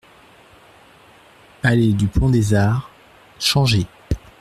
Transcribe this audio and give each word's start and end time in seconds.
Allée 1.61 1.93
du 1.93 2.07
Pont 2.07 2.31
des 2.31 2.55
Arts, 2.55 2.89
Changé 3.37 3.85